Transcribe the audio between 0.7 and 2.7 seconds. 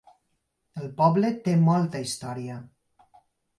El poble té molta història.